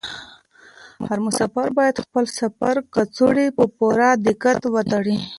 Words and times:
هر 1.07 1.17
مسافر 1.27 1.67
باید 1.77 1.93
د 1.95 2.01
خپل 2.07 2.25
سفر 2.39 2.75
کڅوړه 2.93 3.45
په 3.57 3.63
پوره 3.77 4.07
دقت 4.27 4.59
وتړي. 4.73 5.17